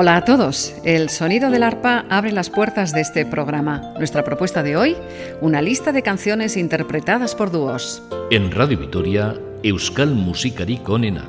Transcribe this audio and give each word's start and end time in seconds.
Hola 0.00 0.14
a 0.14 0.24
todos. 0.24 0.74
El 0.84 1.08
sonido 1.08 1.50
del 1.50 1.64
arpa 1.64 2.04
abre 2.08 2.30
las 2.30 2.50
puertas 2.50 2.92
de 2.92 3.00
este 3.00 3.26
programa. 3.26 3.94
Nuestra 3.98 4.22
propuesta 4.22 4.62
de 4.62 4.76
hoy, 4.76 4.96
una 5.40 5.60
lista 5.60 5.90
de 5.90 6.04
canciones 6.04 6.56
interpretadas 6.56 7.34
por 7.34 7.50
dúos. 7.50 8.00
En 8.30 8.52
Radio 8.52 8.78
Vitoria, 8.78 9.34
Euskal 9.64 10.14
Musikari 10.14 10.76
Konena. 10.78 11.24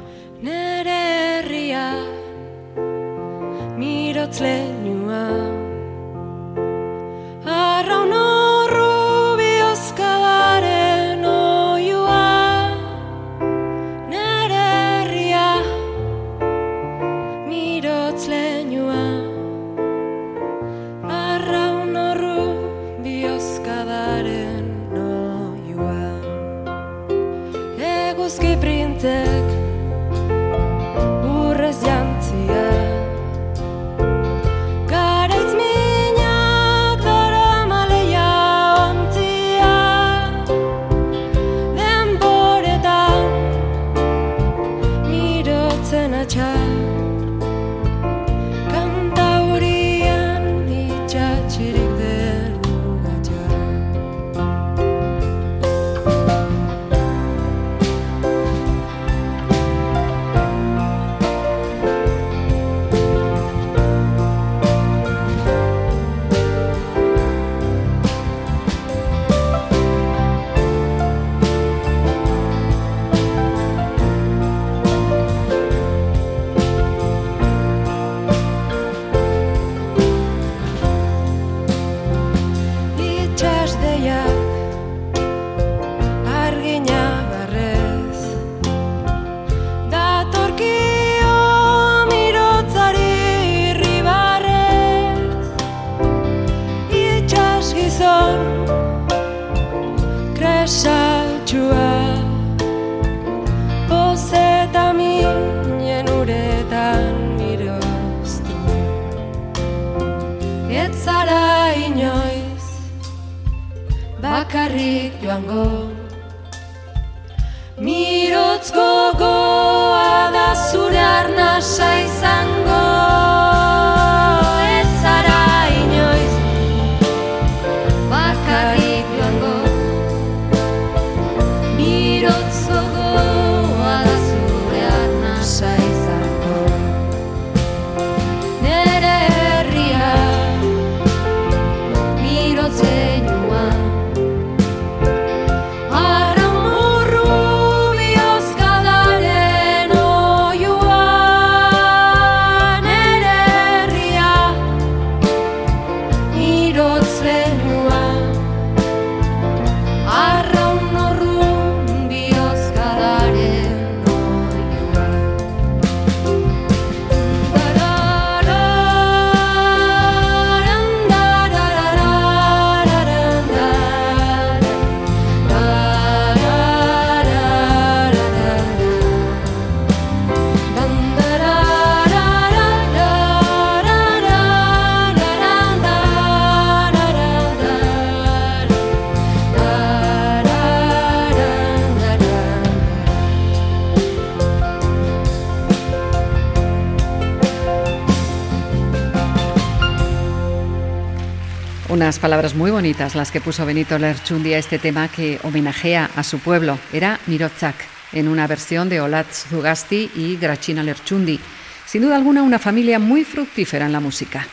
Unas 202.10 202.18
palabras 202.18 202.56
muy 202.56 202.72
bonitas 202.72 203.14
las 203.14 203.30
que 203.30 203.40
puso 203.40 203.68
Benito 203.68 204.00
Lerchundi 204.00 204.56
a 204.56 204.58
este 204.58 204.80
tema 204.80 205.10
que 205.10 205.40
homenajea 205.44 206.10
a 206.16 206.24
su 206.24 206.40
pueblo. 206.40 206.80
Era 206.92 207.20
Mirotzak, 207.28 207.76
en 208.14 208.28
una 208.28 208.48
versión 208.48 208.90
de 208.90 209.00
Olatz 209.00 209.46
Zugasti 209.48 210.10
y 210.16 210.36
Grachina 210.38 210.82
Lerchundi. 210.82 211.40
Sin 211.86 212.02
duda 212.02 212.16
alguna, 212.16 212.42
una 212.42 212.58
familia 212.58 212.98
muy 212.98 213.24
fructífera 213.24 213.86
en 213.86 213.92
la 213.92 214.00
música. 214.00 214.48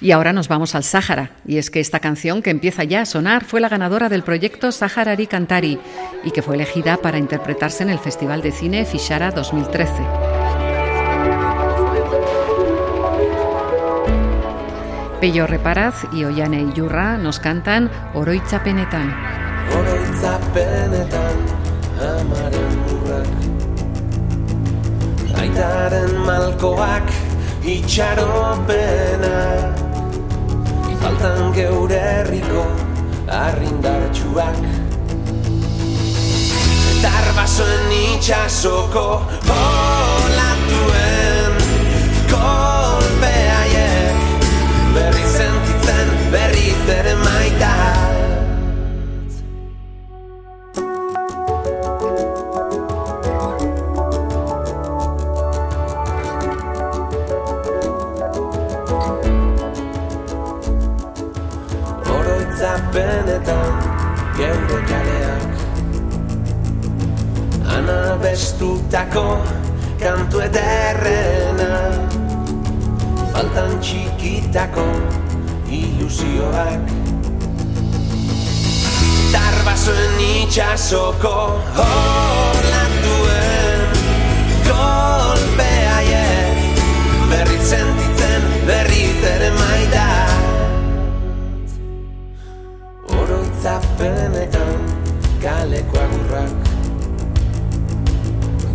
Y 0.00 0.10
ahora 0.10 0.32
nos 0.32 0.48
vamos 0.48 0.74
al 0.74 0.82
Sáhara, 0.82 1.30
y 1.46 1.58
es 1.58 1.70
que 1.70 1.78
esta 1.78 2.00
canción 2.00 2.42
que 2.42 2.50
empieza 2.50 2.82
ya 2.82 3.02
a 3.02 3.06
sonar 3.06 3.44
fue 3.44 3.60
la 3.60 3.68
ganadora 3.68 4.08
del 4.08 4.24
proyecto 4.24 4.72
Saharari 4.72 5.28
Cantari 5.28 5.78
y 6.24 6.32
que 6.32 6.42
fue 6.42 6.56
elegida 6.56 6.96
para 6.96 7.18
interpretarse 7.18 7.84
en 7.84 7.90
el 7.90 8.00
Festival 8.00 8.42
de 8.42 8.50
Cine 8.50 8.84
Fishara 8.86 9.30
2013. 9.30 10.25
Pello 15.20 15.46
Reparaz 15.46 16.06
y 16.12 16.24
Ollane 16.24 16.62
Iyurra 16.62 17.16
nos 17.16 17.40
cantan 17.40 17.90
Oroitzapenetan. 18.14 19.14
Oroitzapenetan 19.72 21.36
amaren 22.00 22.74
burrak. 22.86 23.28
Aitaren 25.40 26.16
malkoak 26.26 27.08
itxaropena. 27.64 29.36
Faltan 31.00 31.52
geure 31.54 31.98
herriko 32.00 32.64
arrindartxuak 33.30 34.58
Etar 36.96 37.26
basoen 37.36 37.92
itxasoko 37.98 39.06
olatuen 39.56 41.54
kolpea 42.30 42.95
zer 46.86 47.06
maita 47.18 47.72
Oroitzapenetan 62.14 63.74
geure 64.38 64.80
kaleak 64.90 65.50
Ana 67.76 68.00
bestutako 68.22 69.28
kantu 69.98 70.46
ederrena. 70.46 71.72
Hartan 73.34 73.72
txikitako 73.82 74.86
ilusioak. 75.70 76.80
Tarbasoen 79.32 80.20
itxasoko 80.20 81.60
holatuen 81.76 83.80
kolpeaiek 84.68 86.56
Berriz 87.30 87.66
sentitzen 87.70 88.42
berriz 88.68 89.20
ere 89.32 89.50
maidat 89.58 91.66
Oroitzapenetan 93.18 94.80
kaleko 95.42 95.96
agurrak. 96.06 96.56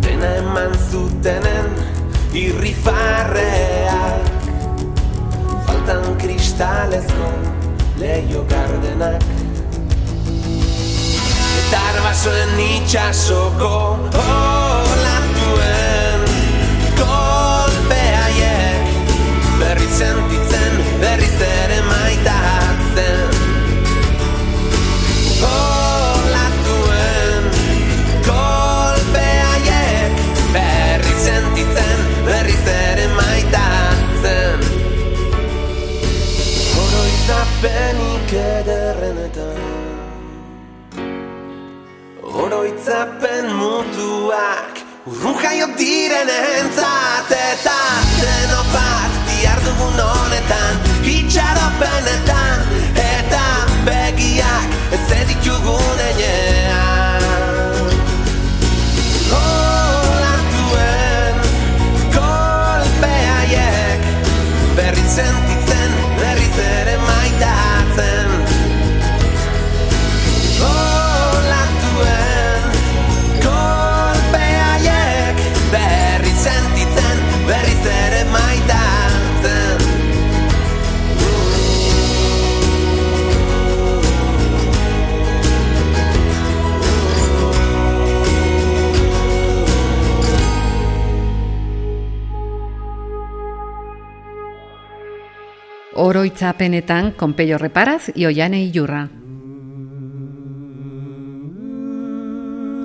Dena 0.04 0.30
eman 0.44 0.72
zutenen 0.90 1.68
irrifarreak 2.36 4.31
Faltan 5.82 6.18
kristalezko 6.18 7.28
leio 7.98 8.44
gardenak 8.46 9.22
Eta 11.58 11.80
arbasoen 11.90 12.54
itxasoko 12.62 13.70
olantuen 14.22 16.22
kolpeaiek 17.00 18.84
Berri 19.58 19.90
sentitzen, 19.98 20.72
berri 21.02 21.30
zere 21.40 21.80
maitatzen 21.90 22.31
Oroitzapenik 37.62 38.32
ederrenetan 38.32 39.60
Oroitzapen 42.22 43.52
mutuak 43.54 44.82
Urrun 45.06 45.38
jaio 45.44 45.68
diren 45.78 46.34
entzat 46.40 47.30
Eta 47.38 47.78
deno 48.18 48.66
bat 48.74 49.22
Diar 49.30 49.62
dugun 49.68 50.04
honetan 50.08 50.82
Itxaropenetan 51.06 52.31
Oroitzapenetan 96.62 97.10
con 97.10 97.34
Pello 97.34 97.58
Reparaz 97.58 98.12
y 98.14 98.26
Ollane 98.26 98.62
Iyurra. 98.62 99.10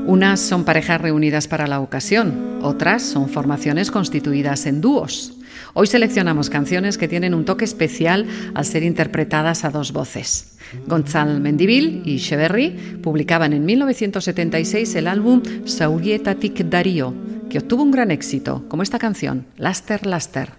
Unas 0.07 0.39
son 0.39 0.65
parejas 0.65 0.99
reunidas 0.99 1.47
para 1.47 1.67
la 1.67 1.79
ocasión, 1.79 2.57
otras 2.63 3.03
son 3.03 3.29
formaciones 3.29 3.91
constituidas 3.91 4.65
en 4.65 4.81
dúos. 4.81 5.37
Hoy 5.75 5.85
seleccionamos 5.85 6.49
canciones 6.49 6.97
que 6.97 7.07
tienen 7.07 7.35
un 7.35 7.45
toque 7.45 7.65
especial 7.65 8.25
al 8.55 8.65
ser 8.65 8.81
interpretadas 8.81 9.63
a 9.63 9.69
dos 9.69 9.93
voces. 9.93 10.57
Gonzal 10.87 11.39
Mendivil 11.39 12.01
y 12.03 12.17
Cheverry 12.17 12.99
publicaban 13.03 13.53
en 13.53 13.63
1976 13.63 14.95
el 14.95 15.05
álbum 15.05 15.43
Saurietatik 15.65 16.65
Darío, 16.65 17.13
que 17.47 17.59
obtuvo 17.59 17.83
un 17.83 17.91
gran 17.91 18.09
éxito, 18.09 18.65
como 18.69 18.81
esta 18.81 18.97
canción, 18.97 19.45
Laster 19.55 20.07
Laster. 20.07 20.49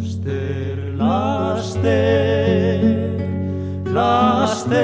Laster, 0.00 0.65
laster, 1.06 2.82
laster 3.96 4.80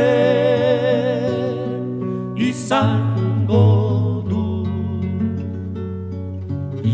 izango 2.48 3.66
du 4.30 4.46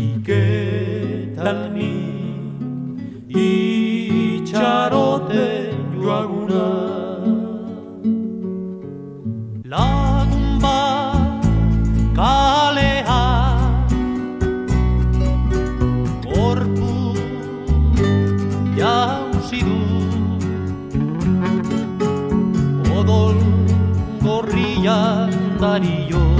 iketan 0.03 1.59
ni 1.75 1.93
itxarote 3.45 5.47
joaguna. 5.93 6.67
Lagun 9.73 10.47
bat 10.63 11.43
Mario. 25.69 26.38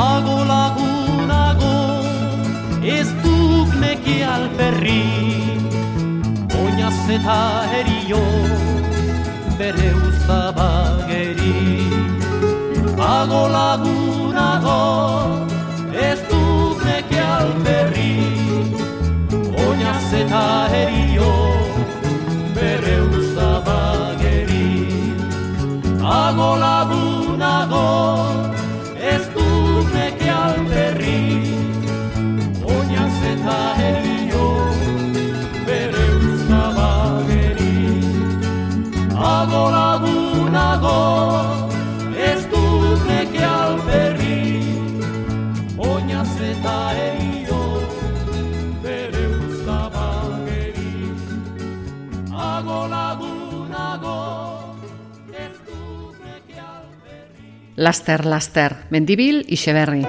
Ago 0.06 0.38
lagunago 0.50 1.76
ez 2.82 3.08
duk 3.22 3.70
neki 3.80 4.16
alperri. 4.34 5.06
Oinaz 6.60 7.00
eta 7.16 7.40
erio 7.80 8.24
bere 9.58 9.90
uzak 9.94 10.15
laster-laster, 57.76 58.74
Mendibil 58.90 59.44
y 59.46 59.56
Cheverry. 59.56 60.06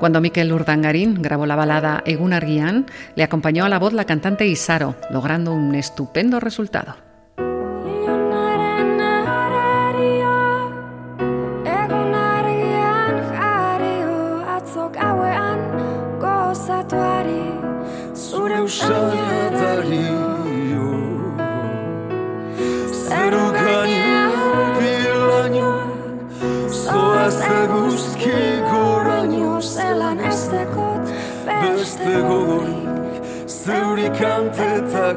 Cuando 0.00 0.20
Miquel 0.20 0.52
Urdangarín 0.52 1.22
grabó 1.22 1.46
la 1.46 1.56
balada 1.56 2.02
Egun 2.04 2.32
Arguian, 2.32 2.86
le 3.14 3.24
acompañó 3.24 3.64
a 3.64 3.68
la 3.68 3.78
voz 3.78 3.92
la 3.92 4.04
cantante 4.04 4.46
Isaro, 4.46 4.94
logrando 5.10 5.52
un 5.54 5.74
estupendo 5.74 6.38
resultado. 6.38 6.96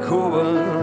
cool. 0.09 0.78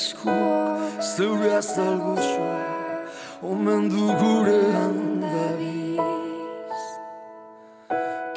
eskua 0.00 0.78
Zeure 1.00 1.50
azal 1.60 1.96
gutxue 2.04 2.56
Omen 3.52 3.88
du 3.92 4.06
gure 4.20 4.60
handabiz 4.78 6.00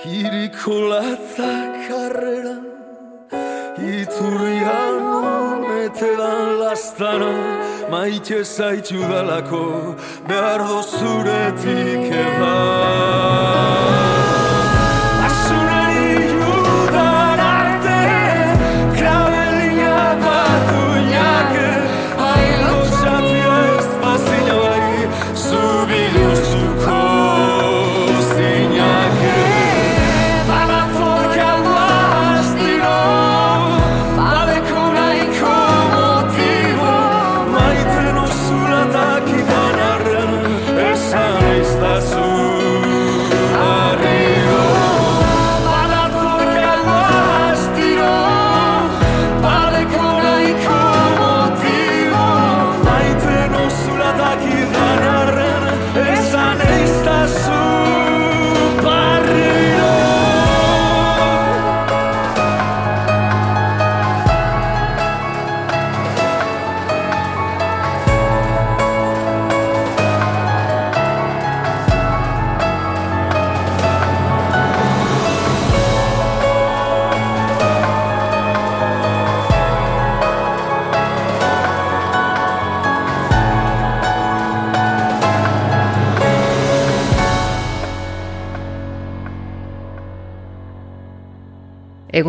Kiriko 0.01 0.77
latza 0.91 1.51
karreran 1.86 2.65
Iturrian 3.93 4.98
ometean 5.20 6.48
lastana 6.62 7.34
Maite 7.91 8.39
zaitu 8.43 9.00
dalako 9.12 9.65
Behar 10.27 10.62
dozuretik 10.72 12.12
edan 12.25 13.73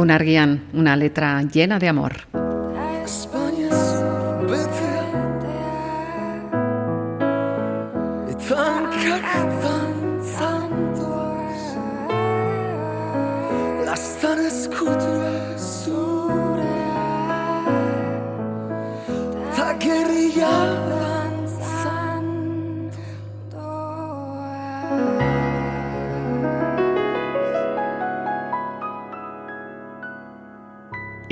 Egun 0.04 0.12
argian, 0.12 0.50
una 0.74 0.96
letra 0.96 1.40
llena 1.40 1.78
de 1.78 1.88
amor. 1.88 2.12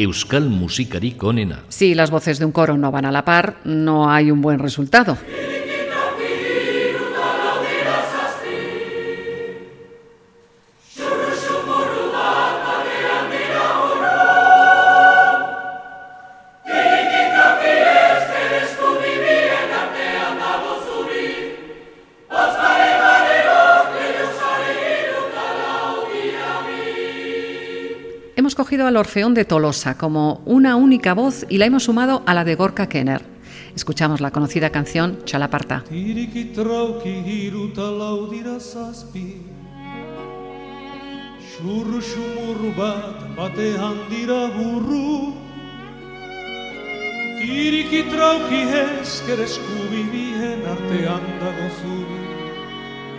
Euskal. 0.03 0.51
Si 1.69 1.95
las 1.95 2.11
voces 2.11 2.39
de 2.39 2.45
un 2.45 2.53
coro 2.53 2.77
no 2.77 2.91
van 2.91 3.05
a 3.05 3.13
la 3.13 3.25
par, 3.25 3.57
no 3.65 4.11
hay 4.11 4.31
un 4.31 4.41
buen 4.41 4.59
resultado. 4.59 5.17
Al 28.93 28.99
Orfeón 28.99 29.33
de 29.33 29.47
Tolosa 29.47 29.97
como 29.97 30.43
una 30.45 30.77
única 30.77 31.15
voz 31.15 31.47
y 31.49 31.57
la 31.57 31.65
hemos 31.65 31.85
sumado 31.85 32.23
a 32.27 32.35
la 32.35 32.45
de 32.45 32.57
Gorka 32.57 32.91
Kenner. 32.91 33.25
Escuchamos 33.75 34.21
la 34.21 34.31
conocida 34.31 34.69
canción 34.69 35.25
Chalaparta. 35.25 35.83
Xurru 41.53 42.01
xumurru 42.01 42.73
bat 42.77 43.37
batean 43.37 43.97
dira 44.11 44.49
burru 44.57 45.37
Tiriki 47.39 48.03
trauki 48.09 48.63
esker 48.73 49.39
eskubibien 49.45 50.65
artean 50.75 51.25
dago 51.43 51.69
zuri 51.81 52.23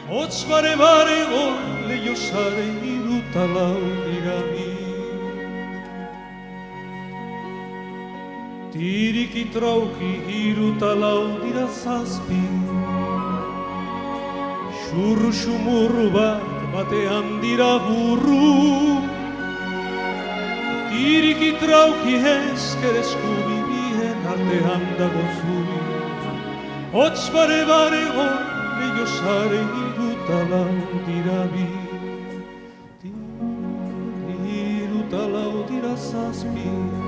Hotz 0.10 0.46
bare 0.50 0.76
bare 0.76 1.20
gon 1.30 1.88
leio 1.88 2.16
sare 2.16 2.66
Tiriki 8.84 9.46
trauki 9.54 10.12
iruta 10.38 10.92
lau 11.02 11.40
dira 11.42 11.68
zazpi. 11.82 12.44
Xurru 14.80 15.30
xumurru 15.42 16.08
bat 16.16 16.44
batean 16.74 17.28
dira 17.44 17.70
burru. 17.86 18.48
Tiriki 20.90 21.52
trauki 21.62 22.16
esker 22.32 22.98
eskubibien 23.04 24.28
artean 24.34 24.84
dago 25.00 25.24
zuri. 25.38 25.80
Hotz 26.96 27.22
bare 27.36 27.62
bare 27.72 28.04
gon 28.18 28.36
leio 28.82 29.06
sare 29.16 29.62
iruta 29.86 30.42
lau 30.52 30.76
dira 31.08 31.40
bi. 31.54 31.70
Iruta 34.60 35.24
lau 35.38 35.64
dira 35.72 35.96
zazpi 36.10 37.03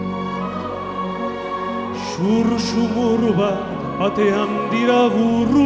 Xurru 2.16 2.58
xumurru 2.68 3.32
bat 3.36 3.60
batean 4.00 4.52
dira 4.72 5.02
burru 5.14 5.66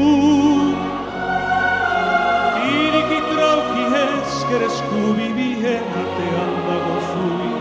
Tiriki 2.55 3.19
trauki 3.31 3.83
esker 3.99 4.63
eskubibien 4.69 5.85
artean 6.01 6.55
dago 6.69 6.95
zuri 7.09 7.51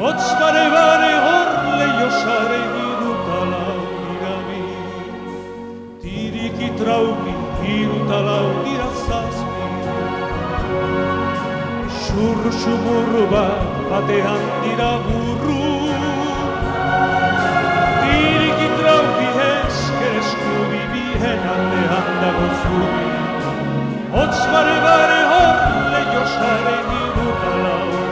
Hotz 0.00 0.24
bare 0.40 0.64
bare 0.76 1.12
hor 1.26 1.50
leio 1.82 2.08
sare 2.22 2.62
iruta 2.86 3.42
lau 3.52 3.76
dira 4.06 4.34
bi 4.48 4.64
Tiriki 6.06 6.72
trauki 6.80 7.36
iruta 7.76 8.24
lau 8.30 8.48
dira 8.64 8.88
zazpi 9.04 9.68
Xurru 12.00 12.56
xumurru 12.64 13.30
bat 13.36 13.70
batean 13.92 14.52
dira 14.64 14.92
burru 15.06 15.73
eskubibien 21.24 21.48
artean 21.48 22.06
dago 22.22 22.46
zuri 22.62 23.06
Hotz 24.14 24.40
bare 24.52 24.76
bare 24.86 25.20
hor 25.30 25.56
leio 25.92 26.24
sare 26.34 26.76
iruta 26.98 27.52
lau 27.64 28.03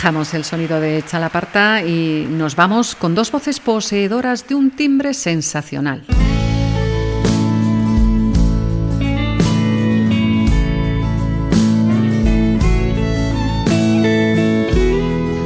Dejamos 0.00 0.32
el 0.32 0.44
sonido 0.44 0.80
de 0.80 1.04
Chalaparta 1.06 1.82
y 1.84 2.26
nos 2.26 2.56
vamos 2.56 2.94
con 2.94 3.14
dos 3.14 3.30
voces 3.30 3.60
poseedoras 3.60 4.48
de 4.48 4.54
un 4.54 4.70
timbre 4.70 5.12
sensacional. 5.12 6.04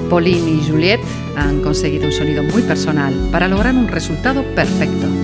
Pauline 0.08 0.48
y 0.48 0.70
Juliette 0.70 1.02
han 1.36 1.60
conseguido 1.60 2.06
un 2.06 2.12
sonido 2.12 2.44
muy 2.44 2.62
personal 2.62 3.12
para 3.32 3.48
lograr 3.48 3.74
un 3.74 3.88
resultado 3.88 4.44
perfecto. 4.54 5.23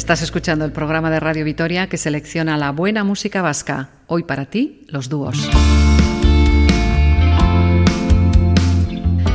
Estás 0.00 0.22
escuchando 0.22 0.64
el 0.64 0.72
programa 0.72 1.10
de 1.10 1.20
Radio 1.20 1.44
Vitoria 1.44 1.86
que 1.86 1.98
selecciona 1.98 2.56
la 2.56 2.72
buena 2.72 3.04
música 3.04 3.42
vasca. 3.42 3.90
Hoy 4.06 4.22
para 4.22 4.46
ti, 4.46 4.86
los 4.88 5.10
dúos. 5.10 5.50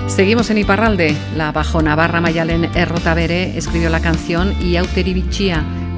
Seguimos 0.08 0.50
en 0.50 0.58
Iparralde. 0.58 1.16
La 1.38 1.52
bajo 1.52 1.84
navarra 1.84 2.20
Mayalen 2.20 2.76
Errotabere 2.76 3.56
escribió 3.56 3.92
la 3.92 4.00
canción 4.00 4.60
Iauteri 4.60 5.24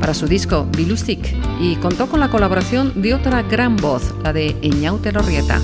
para 0.02 0.14
su 0.14 0.28
disco 0.28 0.68
Bilusik 0.76 1.34
y 1.62 1.78
contó 1.78 2.10
con 2.10 2.20
la 2.20 2.28
colaboración 2.28 3.02
de 3.02 3.14
otra 3.14 3.44
gran 3.44 3.78
voz, 3.78 4.14
la 4.22 4.34
de 4.34 4.58
Eñaute 4.62 5.14
Lorrieta. 5.14 5.62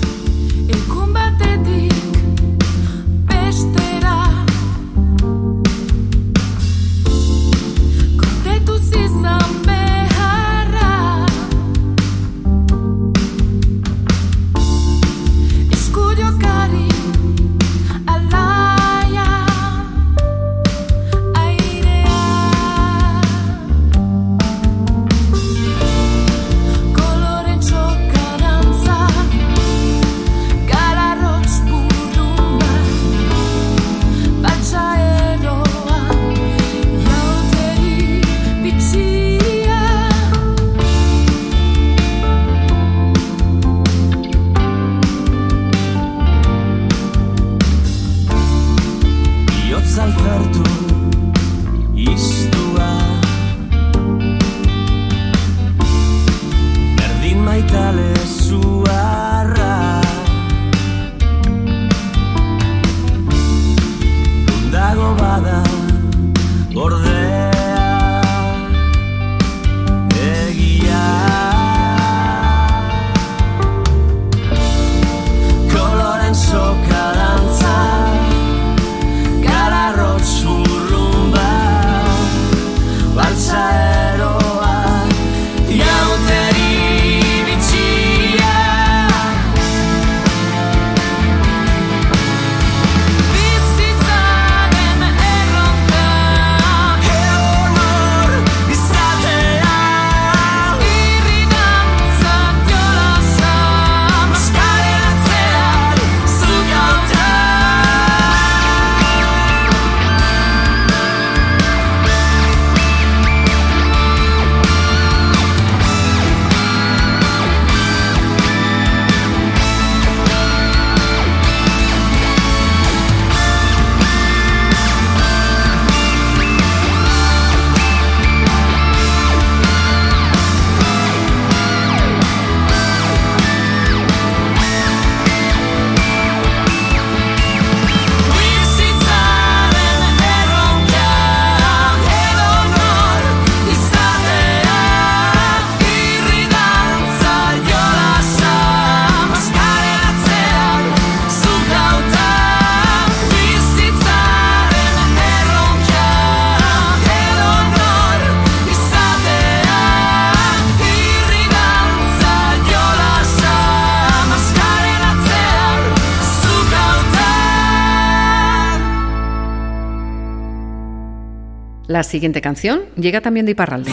Siguiente 172.14 172.40
canción 172.40 172.82
llega 172.96 173.20
también 173.20 173.44
de 173.44 173.52
Iparralde. 173.52 173.90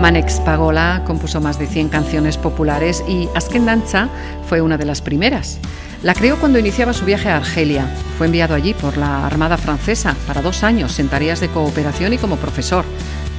Manex 0.00 0.40
Pagola 0.40 1.04
compuso 1.06 1.40
más 1.40 1.56
de 1.60 1.68
100 1.68 1.88
canciones 1.88 2.36
populares 2.36 3.04
y 3.06 3.28
Askendanza 3.36 4.08
fue 4.48 4.60
una 4.60 4.76
de 4.76 4.86
las 4.86 5.00
primeras. 5.02 5.60
La 6.02 6.14
creó 6.14 6.36
cuando 6.40 6.58
iniciaba 6.58 6.94
su 6.94 7.04
viaje 7.04 7.28
a 7.28 7.36
Argelia. 7.36 7.86
Fue 8.18 8.26
enviado 8.26 8.56
allí 8.56 8.74
por 8.74 8.96
la 8.96 9.24
Armada 9.24 9.56
Francesa 9.56 10.16
para 10.26 10.42
dos 10.42 10.64
años 10.64 10.98
en 10.98 11.06
tareas 11.06 11.38
de 11.38 11.46
cooperación 11.46 12.12
y 12.12 12.18
como 12.18 12.38
profesor. 12.38 12.84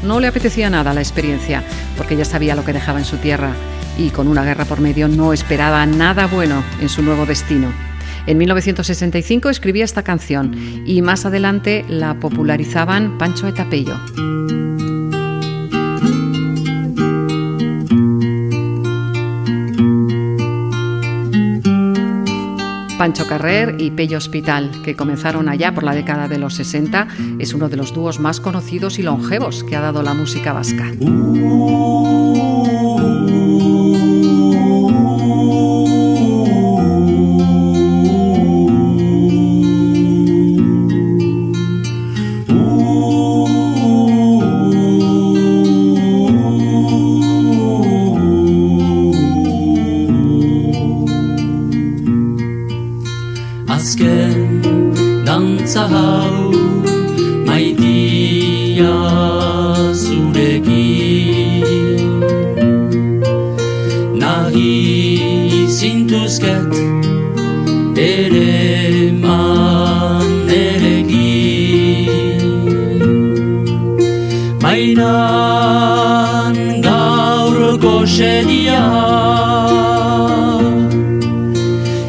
No 0.02 0.22
le 0.22 0.28
apetecía 0.28 0.70
nada 0.70 0.94
la 0.94 1.02
experiencia, 1.02 1.62
porque 1.98 2.16
ya 2.16 2.24
sabía 2.24 2.56
lo 2.56 2.64
que 2.64 2.72
dejaba 2.72 3.00
en 3.00 3.06
su 3.06 3.18
tierra 3.18 3.52
y 3.98 4.12
con 4.12 4.30
una 4.30 4.46
guerra 4.46 4.64
por 4.64 4.80
medio 4.80 5.10
no 5.10 5.34
esperaba 5.34 5.86
nada 5.86 6.28
bueno 6.28 6.64
en 6.80 6.88
su 6.88 7.02
nuevo 7.02 7.26
destino. 7.26 7.95
En 8.28 8.40
1965 8.40 9.50
escribía 9.50 9.86
esta 9.86 10.04
canción 10.04 10.56
y 10.86 11.02
más 11.02 11.26
adelante 11.26 11.86
la 11.88 12.20
popularizaban 12.20 13.18
Pancho 13.18 13.48
Etapello. 13.48 13.96
Pancho 22.98 23.28
Carrer 23.28 23.76
y 23.80 23.92
Pello 23.92 24.18
Hospital, 24.18 24.72
que 24.84 24.96
comenzaron 24.96 25.48
allá 25.48 25.76
por 25.76 25.84
la 25.84 25.94
década 25.94 26.28
de 26.28 26.40
los 26.40 26.56
60, 26.56 27.08
es 27.38 27.54
uno 27.54 27.70
de 27.70 27.78
los 27.78 27.94
dúos 27.94 28.20
más 28.20 28.40
conocidos 28.40 28.98
y 28.98 29.04
longevos 29.04 29.64
que 29.64 29.76
ha 29.76 29.82
dado 29.82 30.02
la 30.02 30.16
música 30.16 30.54
vasca. 30.54 30.92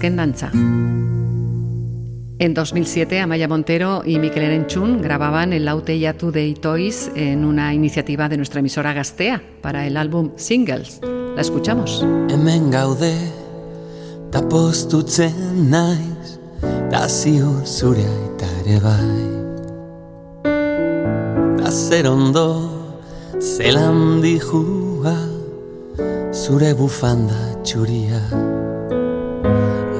Asken 0.00 0.16
Danza. 0.16 0.50
En 2.38 2.54
2007, 2.54 3.20
Amaya 3.20 3.48
Montero 3.48 4.00
y 4.02 4.18
Miquel 4.18 4.44
Erenchun 4.44 5.02
grababan 5.02 5.52
el 5.52 5.66
Laute 5.66 5.98
Yatu 5.98 6.32
de 6.32 6.46
Itois 6.46 7.10
en 7.14 7.44
una 7.44 7.74
iniciativa 7.74 8.30
de 8.30 8.38
nuestra 8.38 8.60
emisora 8.60 8.94
Gastea 8.94 9.42
para 9.60 9.86
el 9.86 9.98
álbum 9.98 10.30
Singles. 10.36 11.00
La 11.34 11.42
escuchamos. 11.42 12.02
Hemen 12.30 12.70
gaude, 12.70 13.14
ta 14.32 14.40
postutzen 14.48 15.68
naiz, 15.68 16.40
da 16.90 17.06
ziur 17.06 17.66
zure 17.66 18.00
aita 18.00 18.48
ere 18.64 18.80
bai. 18.80 19.20
Da 21.60 21.70
zer 21.70 22.08
ondo, 22.08 22.48
zelan 23.38 24.22
dijua, 24.22 25.12
zure 26.32 26.72
bufanda 26.72 27.36
txuria 27.62 28.24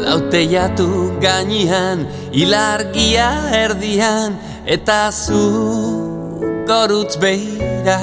Laute 0.00 0.42
jatu 0.48 1.12
gainean, 1.20 2.06
ilargia 2.32 3.28
erdian 3.52 4.38
Eta 4.64 5.10
zu 5.12 5.40
gorutz 6.68 7.18
behira 7.20 8.00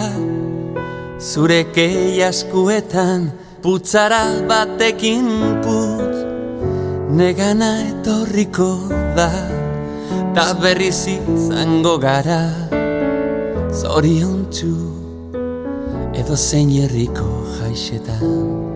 Zure 1.17 1.63
keiaskuetan, 1.73 3.31
putzara 3.63 4.45
batekin 4.49 5.25
put 5.65 6.13
Negana 7.17 7.71
etorriko 7.87 8.69
da, 9.17 9.31
ta 10.37 10.53
berriz 10.61 11.07
izango 11.09 11.97
gara 11.97 12.43
Zorion 13.73 14.45
txu 14.53 14.97
edo 16.17 16.35
zein 16.35 16.71
herriko 16.73 17.27
jaixetan. 17.59 18.66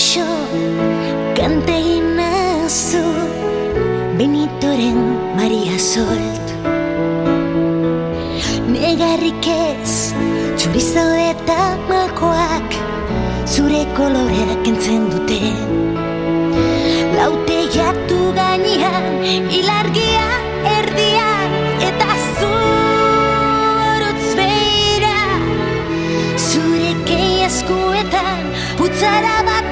Goxo, 0.00 0.24
kante 1.36 1.76
ginazu, 1.86 3.04
Benitoren 4.16 4.96
Maria 5.36 5.76
Solt. 5.78 6.46
Negarrik 8.72 9.44
ez, 9.52 10.14
txurizo 10.56 11.04
eta 11.20 11.76
malkoak, 11.90 12.78
zure 13.44 13.82
koloreak 13.98 14.70
entzen 14.72 15.04
dute. 15.12 15.42
Laute 17.18 17.58
jatu 17.76 18.22
gainean, 18.38 19.04
ilargia 19.52 20.28
erdian, 20.78 21.58
eta 21.90 22.08
zurutz 22.38 24.28
beira. 24.40 25.20
Zure 26.48 26.96
eskuetan, 27.50 28.48
putzara 28.80 29.36
batekin 29.44 29.69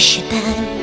erriko 0.00 0.36
jaixetan. 0.36 0.80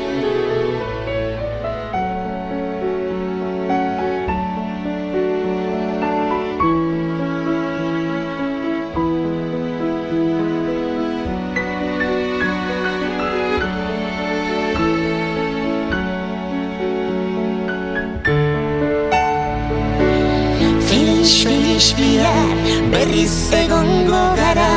berriz 22.91 23.53
egongo 23.53 24.22
gara 24.38 24.72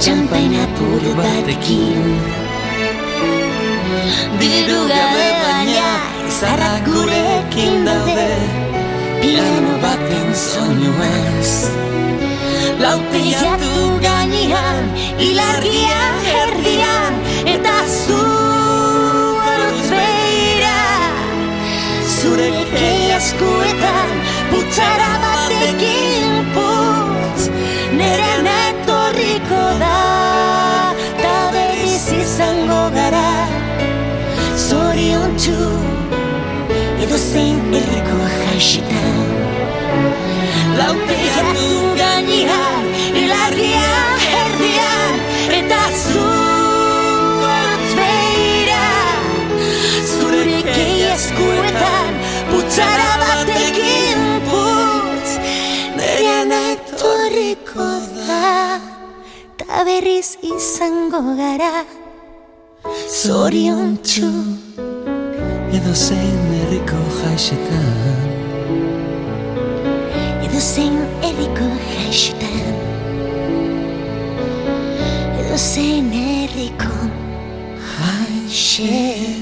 Txampaina 0.00 0.64
puru 0.76 1.12
batekin 1.18 2.35
Diru 4.40 4.80
gabe 4.92 5.26
baina 5.42 5.90
Zarrak 6.38 6.86
gurekin 6.86 7.84
daude. 7.88 8.30
Piano 9.20 9.74
baten 9.82 10.28
soinu 10.34 10.92
ez 11.06 11.52
Laute 12.82 13.22
jatu 13.40 13.86
gainean 14.04 14.90
Ilargia 15.28 16.04
herdian 16.28 17.16
Eta 17.54 17.76
zu 17.90 18.20
arutz 19.52 19.88
beira 19.94 20.78
Zure 22.18 22.50
eskuetan 23.16 24.14
Putzara 24.52 25.35
Edo 37.36 37.44
zein 37.44 37.74
erriko 37.78 38.18
jaixetan 38.32 39.28
Laute 40.78 41.16
jatu 41.34 41.80
gainean 41.98 42.86
Ilargia 43.22 43.90
herdian 44.24 45.18
Eta 45.58 45.80
zu 46.00 46.24
gortz 47.42 47.90
beira 47.98 48.86
Zure 50.14 50.62
eskuetan 51.12 52.12
batekin 53.20 54.22
putz. 54.48 55.36
Nerean 55.98 56.52
etorriko 56.52 57.90
da 58.16 58.80
Ta 59.60 59.84
berriz 59.84 60.38
izango 60.40 61.20
gara. 61.36 61.84
Zorion 63.20 63.98
txu 64.02 64.65
Edo 65.76 65.92
zein 65.92 66.38
herriko 66.56 66.96
jaixetan. 67.18 68.28
Edo 70.46 70.60
zein 70.60 70.94
herriko 71.20 71.66
jaixetan. 71.90 72.76
Edo 75.42 75.58
zein 75.58 76.08
herriko 76.16 76.94
jaixetan. 77.90 79.36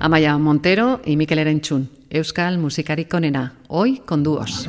Amaya 0.00 0.36
Montero 0.36 1.00
y 1.02 1.16
Mikel 1.16 1.38
Erenchun, 1.38 1.88
Euskal 2.10 2.58
musikarik 2.58 3.14
onena, 3.14 3.54
hoy 3.68 4.02
con 4.04 4.22
dúos. 4.22 4.68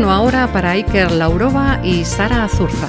Turno 0.00 0.14
ahora 0.14 0.50
para 0.50 0.70
Iker 0.70 1.12
Laurova 1.12 1.78
y 1.84 2.06
Sara 2.06 2.44
Azurza. 2.44 2.88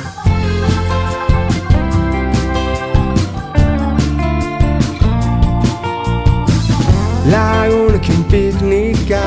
Lagunekin 7.25 8.23
piknika 8.31 9.21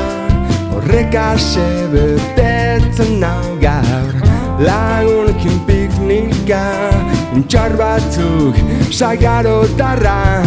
Horrek 0.73 1.13
ase 1.13 1.85
betetzen 1.93 3.19
nau 3.19 3.53
gaur 3.61 4.13
Lagunekin 4.59 5.59
piknika 5.67 6.65
Intxar 7.35 7.77
batzuk 7.77 8.55
sagarotarra 8.89 10.41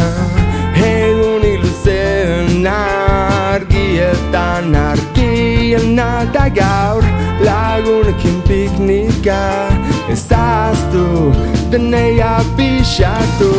Egun 0.75 1.47
iluzen 1.55 2.67
argietan 2.67 4.75
argiena 5.79 6.25
da 6.33 6.49
gaur 6.49 7.03
Lagunekin 7.41 8.43
piknika. 8.43 9.69
Ezaztu 10.11 11.33
deneia 11.71 12.41
pixatu 12.57 13.53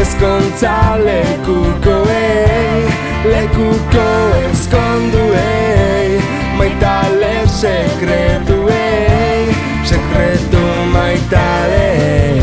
Ezkontza 0.00 0.98
lekukoei, 1.04 2.84
lekuko 3.24 4.08
ezkonduei. 4.50 6.20
Maitale 6.56 7.46
sekretuei, 7.46 9.54
sekretu 9.84 10.64
maitalei 10.92 12.40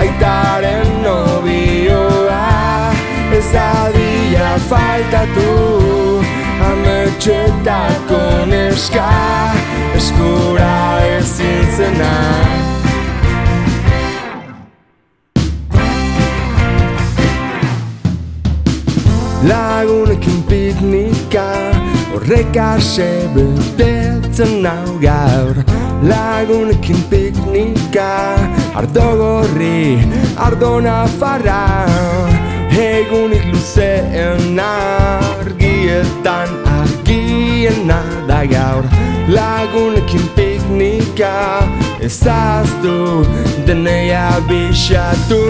Aitaren 0.00 1.02
nobioa, 1.02 2.92
ez 3.36 3.52
dadila 3.52 4.58
faltatu 4.68 5.89
Ametxetako 7.30 8.46
neska, 8.46 9.08
eskura 9.94 10.98
ezin 11.18 11.66
zena 11.76 12.14
Lagunekin 19.46 20.42
piknika 20.48 21.46
Horrek 22.10 22.56
ase 22.56 23.30
betetzen 23.34 24.62
nau 24.66 24.98
gaur. 24.98 25.62
Lagunekin 26.02 26.98
piknika 27.10 28.34
Ardo 28.74 29.06
gorri, 29.22 30.02
ardo 30.36 30.80
nafarra. 30.80 31.86
Egunik 32.70 33.44
luzeen 33.52 34.58
argietan 34.58 36.48
argiena 37.70 38.02
da 38.28 38.44
gaur 38.44 38.84
Lagunekin 39.28 40.28
piknika 40.36 41.62
ezaztu 42.00 43.24
denei 43.66 44.10
abixatu 44.12 45.40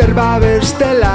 Zerba 0.00 0.40
bestela 0.40 1.12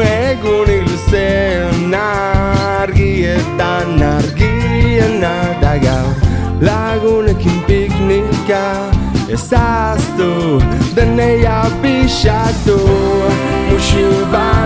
Egunik 0.00 0.88
luzean 0.88 1.92
Argietan 1.92 4.00
argien 4.00 5.20
da 5.20 5.76
gaur. 5.84 6.16
Lagunekin 6.64 7.60
piknika 7.68 8.88
Ezaztu 9.28 10.56
denei 10.96 11.44
abixatu 11.44 12.80
Musu 13.68 14.08
bana 14.32 14.65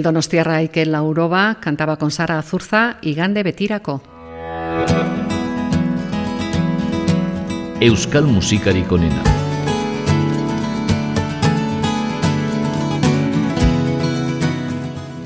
El 0.00 0.04
donostiarra 0.04 0.62
Ikel 0.62 0.92
Lauroba 0.92 1.58
cantaba 1.60 1.98
con 1.98 2.10
Sara 2.10 2.38
Azurza 2.38 2.96
y 3.02 3.12
Gande 3.12 3.42
Betirako. 3.42 4.00
Euskal 7.80 8.24
musikarik 8.24 8.90
onena. 8.90 9.22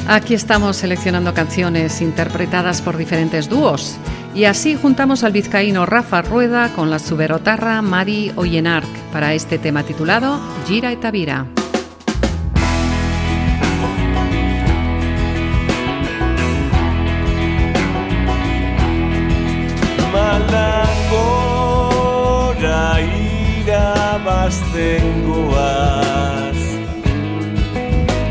Aquí 0.08 0.34
estamos 0.34 0.74
seleccionando 0.78 1.32
canciones 1.34 2.00
interpretadas 2.00 2.82
por 2.82 2.96
diferentes 2.96 3.48
dúos. 3.48 3.96
Y 4.34 4.46
así 4.46 4.74
juntamos 4.74 5.22
al 5.22 5.30
vizcaíno 5.30 5.86
Rafa 5.86 6.22
Rueda 6.22 6.72
con 6.74 6.90
la 6.90 6.98
suberotarra 6.98 7.80
Mari 7.80 8.32
Oyenark 8.34 8.88
para 9.12 9.34
este 9.34 9.58
tema 9.58 9.84
titulado 9.84 10.40
Gira 10.66 10.90
eta 10.90 11.12
Vira. 11.12 11.46
Irabazten 24.14 25.26
goaz 25.26 26.60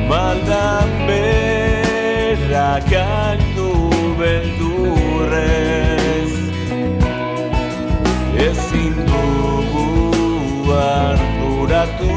Maldan 0.09 0.89
berra 1.07 2.79
kantu 2.91 3.69
beldurrez. 4.19 5.63
Ezin 8.47 8.95
dugu 9.07 10.73
arduratu 10.73 12.12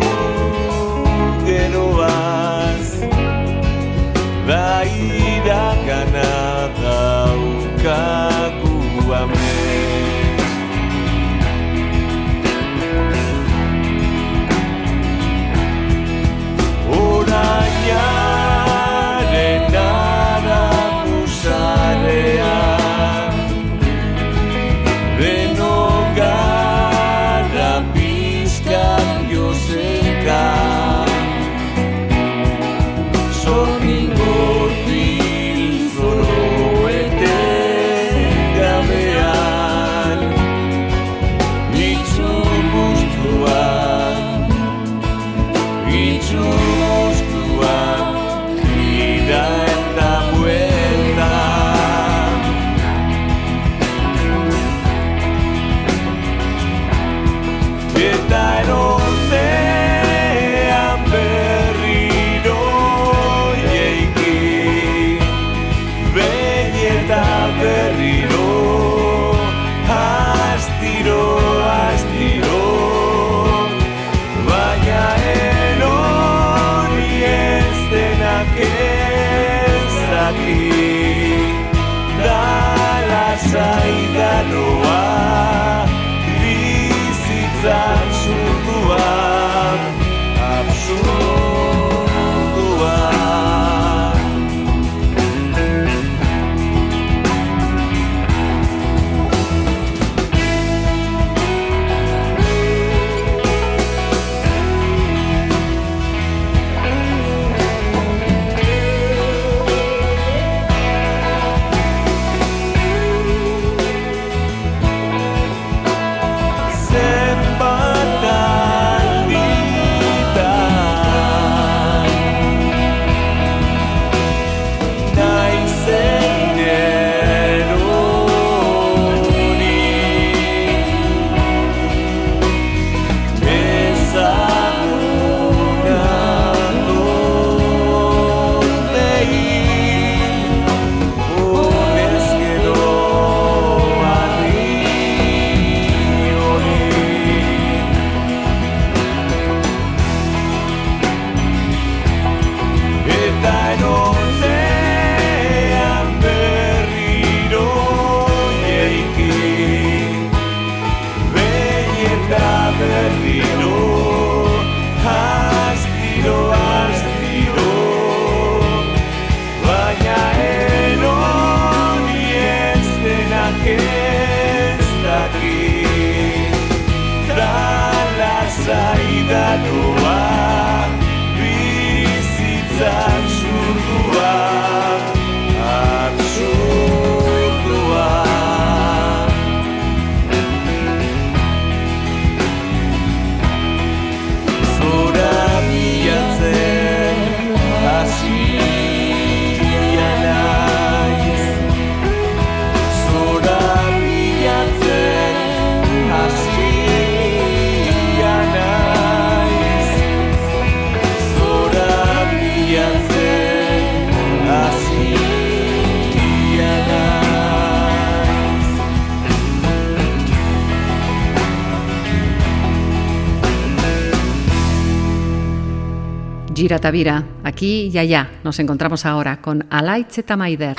Gira 226.66 226.80
Tavira, 226.80 227.22
aquí 227.44 227.92
y 227.94 227.98
allá. 227.98 228.28
Nos 228.42 228.58
encontramos 228.58 229.06
ahora 229.06 229.40
con 229.40 229.68
Alaitz 229.70 230.18
eta 230.18 230.36
Maider. 230.36 230.74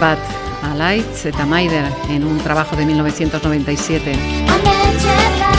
Bat, 0.00 0.18
Alaitz 0.62 1.26
eta 1.26 1.46
Maider, 1.46 1.84
en 2.10 2.24
un 2.24 2.38
trabajo 2.38 2.76
de 2.76 2.86
1997. 2.86 4.12
Ametxeka 4.48 5.58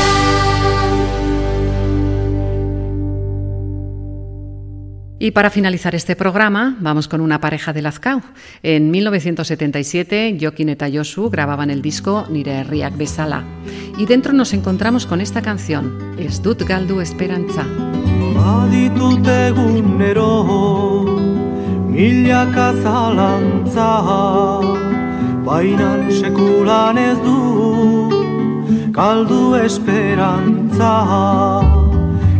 Y 5.22 5.32
para 5.32 5.50
finalizar 5.50 5.96
este 5.96 6.16
programa, 6.16 6.78
vamos 6.80 7.10
con 7.10 7.20
una 7.20 7.42
pareja 7.42 7.74
de 7.74 7.82
Lazcao. 7.82 8.22
En 8.64 8.90
1977, 8.90 10.38
Jokin 10.40 10.70
eta 10.70 10.88
Josu 10.92 11.30
grababan 11.30 11.70
el 11.70 11.82
disco 11.82 12.26
Nire 12.30 12.60
Herriak 12.60 12.96
Bezala. 12.96 13.44
Y 13.98 14.06
dentro 14.06 14.32
nos 14.32 14.54
encontramos 14.54 15.06
con 15.06 15.20
esta 15.20 15.42
canción, 15.42 16.16
Ez 16.18 16.42
dut 16.42 16.64
galdu 16.64 17.02
esperantza. 17.02 17.66
Milaka 22.00 22.68
zalantza 22.82 23.92
Bainan 25.46 26.02
sekulan 26.20 26.98
ez 26.98 27.18
du 27.26 27.40
galdu 28.98 29.42
esperantza. 29.66 30.94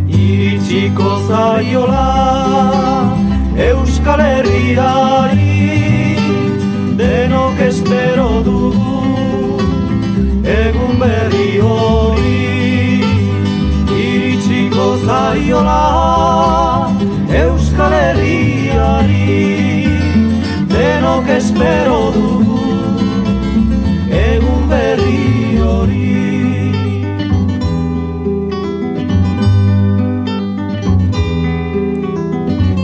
Iritsiko 0.08 1.10
zaiola 1.28 2.06
Euskal 3.68 4.22
Herriari 4.28 5.52
Denok 7.00 7.60
espero 7.68 8.30
dugu 8.48 8.96
Egun 10.56 10.94
berri 11.02 11.50
hori. 11.66 13.04
Iritsiko 14.06 14.88
zaiola 15.04 15.82
Euskal 17.42 17.98
Herriari 18.00 18.49
denok 20.72 21.28
espero 21.36 22.00
dugu 22.16 22.58
egun 24.20 24.62
berri 24.70 25.58
hori. 25.62 26.10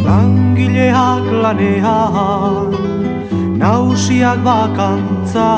Langileak 0.06 1.26
lanean 1.42 2.72
nausiak 3.60 4.38
bakantza 4.44 5.50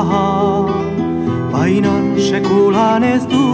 Bainan 1.51 2.15
sekulan 2.17 3.03
ez 3.03 3.23
du 3.31 3.45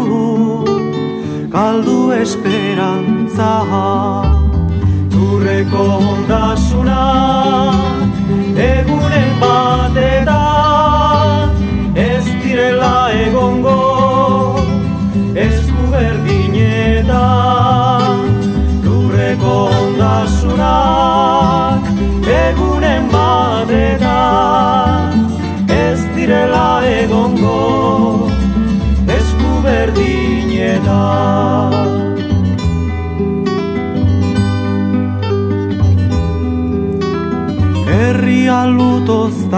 galdu 1.55 2.11
esperantza. 2.11 3.53
Durreko 5.11 5.83
ondasuna 6.13 6.44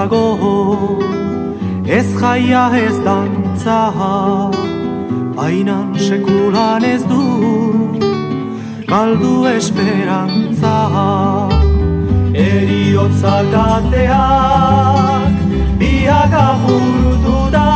dago. 0.08 1.00
Ez 1.86 2.08
jaia 2.20 2.70
ez 2.76 2.98
dantza 3.04 3.94
bainan 5.36 5.96
sekulan 5.96 6.84
ez 6.84 7.04
du 7.04 7.24
galdu 8.88 9.46
esperantza. 9.46 10.78
Eriotzak 12.34 13.54
ateak 13.54 15.34
biak 15.80 16.34
apurtu 16.34 17.40
da 17.52 17.70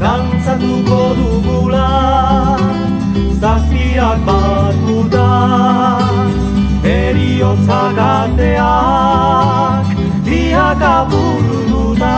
dantzatuko 0.00 1.00
dugula 1.18 1.88
zazpiak 3.40 4.20
batuta 4.26 5.28
eriotzak 6.84 7.98
ateak 7.98 8.36
biak 8.38 9.85
apurtu 10.26 11.94
da 11.98 12.16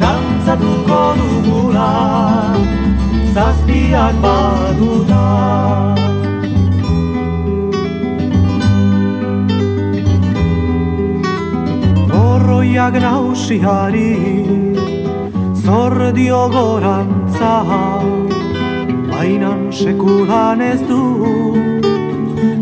dantzatuko 0.00 1.00
dugula 1.18 1.90
zazpiak 3.34 4.14
batuta 4.22 5.24
Horroiak 12.12 12.94
nausiari 13.02 14.14
zor 15.64 16.12
dio 16.14 16.48
gorantza 16.48 17.54
Bainan 19.10 19.72
sekulan 19.72 20.60
ez 20.60 20.80
du 20.88 21.02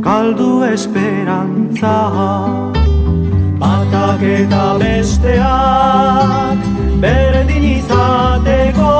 galdu 0.00 0.64
esperantza 0.72 1.96
Batak 3.60 4.22
eta 4.24 4.66
besteak 4.80 6.60
berdin 7.02 7.64
izateko. 7.76 8.94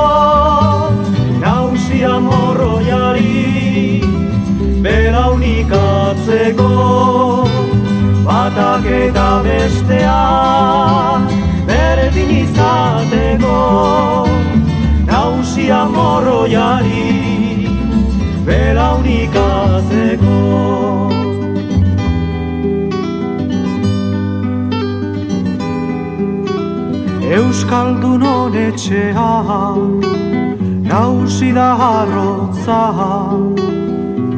Nausia 1.41 2.19
morroiari 2.27 4.01
belaunik 4.85 5.73
atzeko. 5.79 6.69
Batak 8.27 8.85
eta 8.85 9.29
besteak 9.47 11.33
berdin 11.71 12.31
izateko. 12.43 13.57
Nausia 15.09 15.81
morroiari 15.97 17.20
Euskaldun 27.71 28.21
honetxea 28.21 29.31
Nausi 30.89 31.53
da 31.55 31.69
harrotza. 31.81 32.81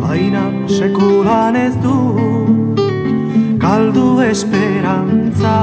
Baina 0.01 0.43
sekulan 0.67 1.55
ez 1.55 1.73
du 1.83 1.97
Galdu 3.57 4.21
esperantza. 4.21 5.55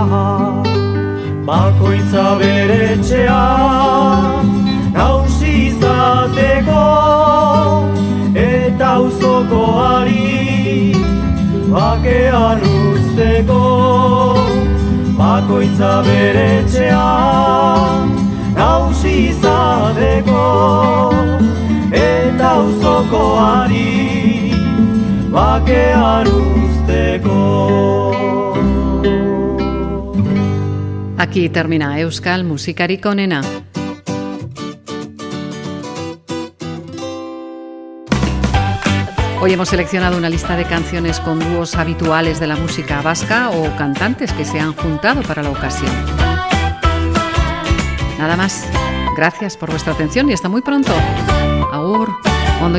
Bakoitza 1.46 2.26
bere 2.40 2.80
etxea 2.94 3.42
Nausi 4.98 5.52
izateko 5.70 6.82
Eta 8.34 8.90
uzokoari 9.06 10.26
Bakean 11.70 12.60
usteko 12.66 13.62
bakoitza 15.20 15.92
bere 16.06 16.44
etxean 16.62 18.12
nausi 18.56 19.12
izateko 19.30 20.44
eta 22.00 22.50
uzokoari 22.68 23.86
bakean 25.34 26.30
usteko. 26.36 27.40
Aquí 31.20 31.48
termina 31.48 31.98
Euskal 32.00 32.44
Musikarik 32.44 33.04
onena. 33.06 33.42
Hoy 39.42 39.54
hemos 39.54 39.70
seleccionado 39.70 40.18
una 40.18 40.28
lista 40.28 40.54
de 40.54 40.66
canciones 40.66 41.18
con 41.18 41.38
dúos 41.38 41.74
habituales 41.74 42.38
de 42.40 42.46
la 42.46 42.56
música 42.56 43.00
vasca 43.00 43.48
o 43.48 43.74
cantantes 43.74 44.34
que 44.34 44.44
se 44.44 44.60
han 44.60 44.74
juntado 44.74 45.22
para 45.22 45.42
la 45.42 45.48
ocasión. 45.48 45.90
Nada 48.18 48.36
más. 48.36 48.68
Gracias 49.16 49.56
por 49.56 49.70
vuestra 49.70 49.94
atención 49.94 50.28
y 50.28 50.34
hasta 50.34 50.50
muy 50.50 50.60
pronto. 50.60 50.92
Agur, 51.72 52.10
Ondo. 52.62 52.78